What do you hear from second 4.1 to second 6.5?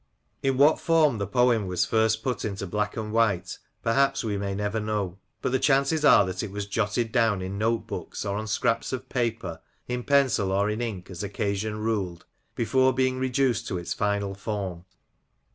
we may never know; but the chances are that it